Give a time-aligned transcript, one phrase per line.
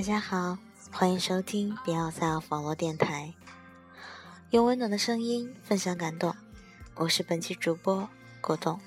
[0.00, 0.56] 大家好，
[0.90, 3.34] 欢迎收听 b e y o s e l f 网络电台，
[4.48, 6.34] 用温暖的声音分享感动。
[6.94, 8.08] 我是本期主播
[8.40, 8.80] 果冻。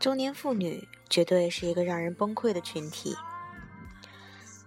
[0.00, 3.14] 中年妇女绝对是一个让人崩溃的群体。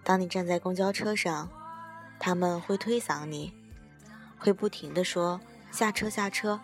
[0.05, 1.49] 当你站在公交车上，
[2.17, 3.53] 他们会推搡你，
[4.37, 6.61] 会不停的说“下车，下车”。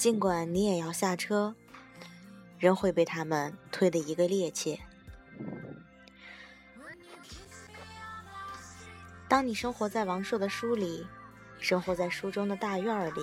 [0.00, 1.54] 尽管你也要下车，
[2.58, 4.80] 仍会被他们推得一个趔趄。
[9.28, 11.06] 当你生活在王朔的书里，
[11.58, 13.20] 生活在书中的大院里，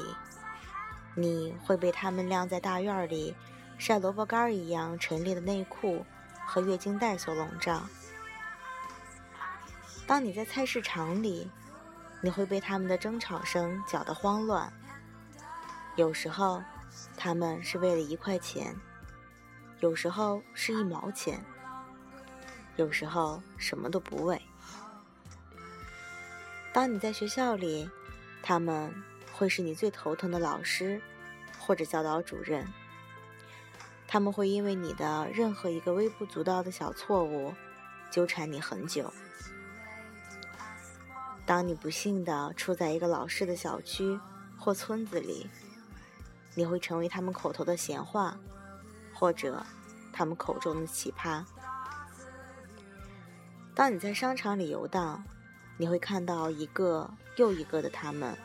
[1.16, 3.36] 你会被他们晾在大院里
[3.80, 6.06] 晒萝卜干一样陈列的内裤
[6.46, 7.82] 和月经带所笼罩。
[10.06, 11.50] 当你在菜市场里，
[12.22, 14.72] 你会被他们的争吵声搅得慌乱。
[15.98, 16.64] 有时候，
[17.18, 18.72] 他们是为了一块钱；
[19.80, 21.40] 有时候是一毛钱；
[22.76, 24.40] 有时候什么都不为。
[26.72, 27.90] 当你在学校里，
[28.44, 28.94] 他们
[29.34, 31.02] 会是你最头疼的老师
[31.58, 32.66] 或者教导主任。
[34.08, 37.56] 他们会因为你的任何一个微不足道的小错误，
[38.12, 39.12] 纠缠你很久。
[41.44, 44.20] 当你不幸的处在一个老师的小区
[44.60, 45.50] 或村子里，
[46.58, 48.36] 你会成为他们口头的闲话，
[49.14, 49.64] 或者
[50.12, 51.46] 他们口中的奇葩。
[53.76, 55.24] 当你在商场里游荡，
[55.78, 58.36] 你会看到一个又一个的他们，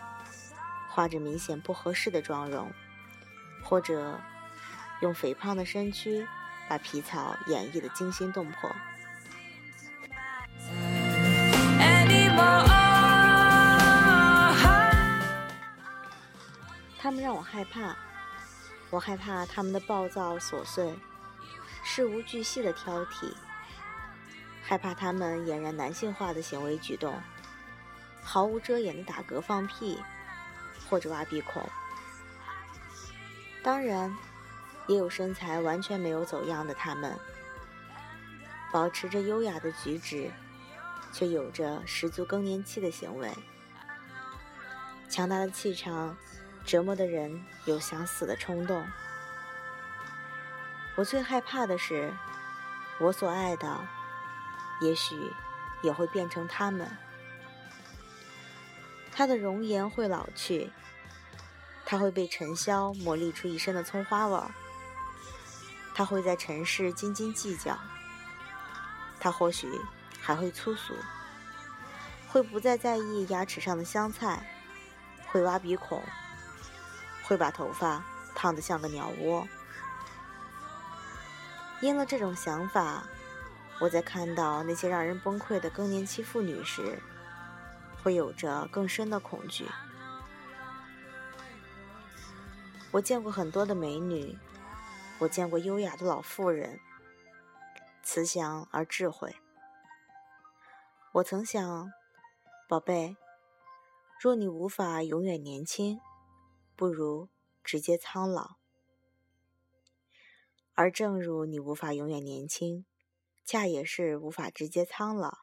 [0.91, 2.71] 画着明显不合适的妆容，
[3.65, 4.21] 或者
[5.01, 6.29] 用肥胖的身躯
[6.69, 8.71] 把皮草演绎的惊心动魄。
[17.03, 17.97] 他们让我害怕，
[18.89, 20.97] 我害怕他们的暴躁琐碎、
[21.83, 23.35] 事无巨细的挑剔，
[24.63, 27.21] 害怕他们俨然男性化的行为举动，
[28.23, 30.01] 毫无遮掩的打嗝放屁
[30.89, 31.69] 或者挖鼻孔。
[33.65, 34.17] 当然，
[34.87, 37.19] 也有身材完全没有走样的他们，
[38.71, 40.31] 保持着优雅的举止，
[41.13, 43.29] 却有着十足更年期的行为，
[45.09, 46.17] 强大的气场。
[46.65, 48.87] 折磨的人有想死的冲动。
[50.95, 52.13] 我最害怕的是，
[52.99, 53.81] 我所爱的，
[54.81, 55.17] 也许
[55.83, 56.97] 也会变成他们。
[59.11, 60.71] 他的容颜会老去，
[61.85, 64.51] 他会被尘嚣磨砺出一身的葱花味儿。
[65.95, 67.79] 他会在尘世斤斤计较，
[69.21, 69.69] 他或许
[70.21, 70.95] 还会粗俗，
[72.29, 74.47] 会不再在意牙齿上的香菜，
[75.27, 76.03] 会挖鼻孔。
[77.33, 78.05] 会把头发
[78.35, 79.49] 烫得像个鸟窝。
[81.81, 83.05] 因了这种想法，
[83.81, 87.01] 我在看到那些让人崩溃的更年期妇女时，
[88.03, 89.67] 会有着更深的恐惧。
[92.91, 94.39] 我见过很多的美女，
[95.19, 96.79] 我见过优雅的老妇人，
[98.03, 99.35] 慈祥而智慧。
[101.13, 101.91] 我曾想，
[102.69, 103.17] 宝贝，
[104.21, 105.99] 若你无法永远年轻。
[106.83, 107.29] 不如
[107.63, 108.57] 直接苍老，
[110.73, 112.85] 而正如你无法永远年轻，
[113.45, 115.43] 恰也是无法直接苍老。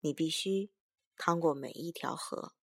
[0.00, 0.70] 你必须
[1.18, 2.54] 趟过每一条河，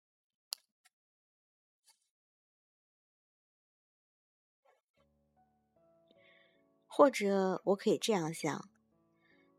[6.88, 8.68] 或者我可以这样想：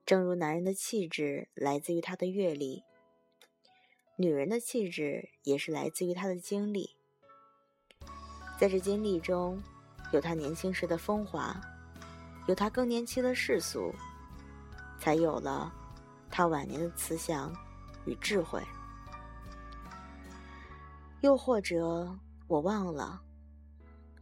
[0.04, 2.82] 正如男人的气质来自于他的阅历，
[4.16, 6.96] 女人的气质也是来自于她的经历。
[8.58, 9.62] 在这经历中，
[10.12, 11.60] 有他年轻时的风华，
[12.46, 13.94] 有他更年期的世俗，
[14.98, 15.70] 才有了
[16.30, 17.54] 他晚年的慈祥
[18.06, 18.62] 与智慧。
[21.20, 23.20] 又或者，我忘了，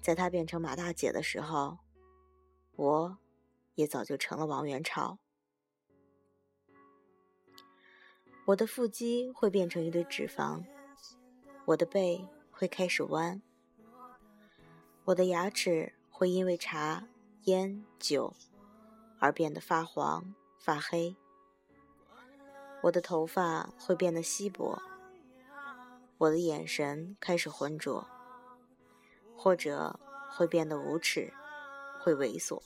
[0.00, 1.78] 在他变成马大姐的时候，
[2.74, 3.16] 我
[3.76, 5.18] 也早就成了王元朝。
[8.46, 10.62] 我的腹肌会变成一堆脂肪，
[11.66, 13.40] 我的背会开始弯。
[15.06, 17.06] 我的牙齿会因为茶、
[17.42, 18.32] 烟、酒
[19.18, 21.14] 而变得发黄、发黑。
[22.80, 24.80] 我的头发会变得稀薄。
[26.16, 28.06] 我的眼神开始浑浊，
[29.36, 31.30] 或者会变得无耻，
[32.00, 32.62] 会猥琐。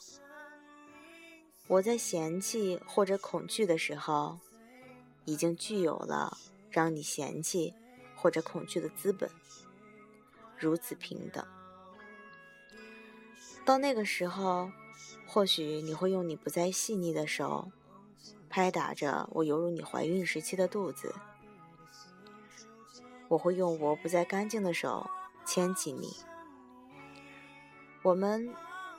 [1.66, 4.38] 我在嫌弃或者恐惧的时候，
[5.24, 6.38] 已经具有了
[6.70, 7.74] 让你嫌弃
[8.14, 9.28] 或者恐惧的资本。
[10.56, 11.44] 如此平等。
[13.68, 14.72] 到那个时候，
[15.26, 17.70] 或许你会用你不再细腻的手，
[18.48, 21.12] 拍打着我犹如你怀孕时期的肚子；
[23.28, 25.10] 我会用我不再干净的手
[25.44, 26.16] 牵起你，
[28.02, 28.48] 我们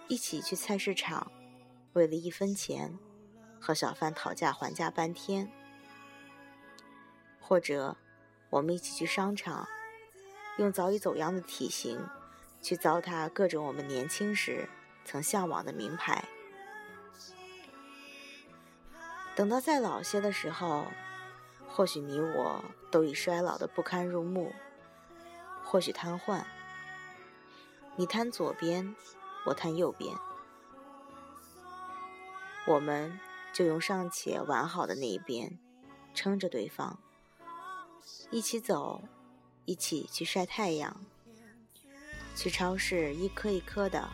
[0.07, 1.31] 一起去菜市场，
[1.94, 2.95] 为了一分钱
[3.60, 5.51] 和小贩讨价还价半天。
[7.39, 7.98] 或者，
[8.51, 9.68] 我们一起去商场，
[10.60, 12.00] 用早已走样的体型
[12.61, 14.69] 去糟蹋各种我们年轻时
[15.06, 16.25] 曾向往的名牌。
[19.35, 20.88] 等到再老些的时候，
[21.67, 24.53] 或许你我都已衰老的不堪入目，
[25.63, 26.44] 或许瘫痪。
[27.95, 28.95] 你瘫左边，
[29.45, 30.15] 我瘫右边，
[32.67, 33.19] 我们
[33.53, 35.57] 就用尚且完好的那一边
[36.13, 37.00] 撑着对方。
[38.29, 39.03] 一起走，
[39.65, 41.01] 一起去晒太阳，
[42.35, 44.09] 去超市一颗一颗的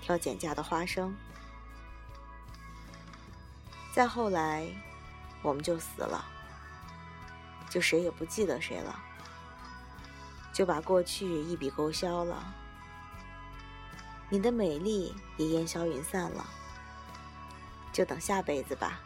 [0.00, 1.14] 挑减价的花生。
[3.92, 4.66] 再后来，
[5.42, 6.24] 我们就死了，
[7.68, 9.02] 就谁也不记得谁了，
[10.52, 12.54] 就把过去一笔勾销了。
[14.28, 16.46] 你的美丽也烟消云散了，
[17.92, 19.00] 就等下辈子吧，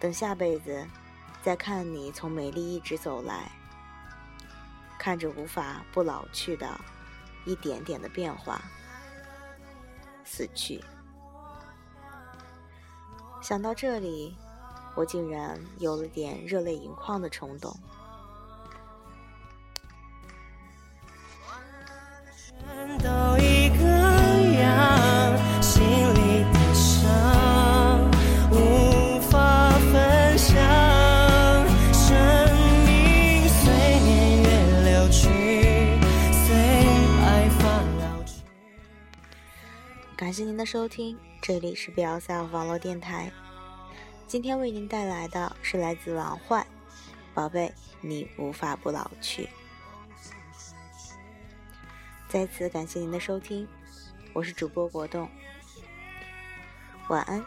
[0.00, 0.86] 等下辈子。
[1.42, 3.52] 再看你从美丽一直走来，
[4.98, 6.68] 看着无法不老去的
[7.44, 8.60] 一点点的变化，
[10.24, 10.82] 死去。
[13.42, 14.36] 想到这里，
[14.96, 17.78] 我竟然有了点热泪盈眶的冲动。
[40.36, 43.32] 谢您的收听，这里是 B L C F 网络电台。
[44.26, 46.66] 今天为您带来的是来自王坏，
[47.32, 47.72] 宝贝，
[48.02, 49.48] 你无法不老去。
[52.28, 53.66] 再次感谢您的收听，
[54.34, 55.26] 我是主播国栋，
[57.08, 57.42] 晚安。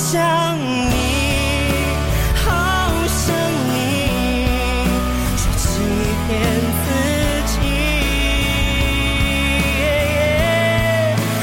[0.00, 0.94] 想你
[2.36, 2.44] 好
[3.08, 3.34] 想
[3.68, 3.76] 你
[5.36, 5.66] 却欺
[6.24, 6.28] 骗
[6.84, 6.86] 自
[7.50, 7.58] 己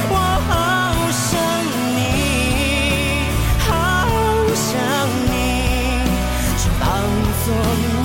[0.09, 0.13] 我
[0.47, 0.49] 好
[1.11, 1.27] 想
[1.97, 1.99] 你
[3.59, 3.67] 好
[4.55, 4.65] 想
[5.27, 5.35] 你
[6.57, 6.83] 却放
[7.43, 8.04] 纵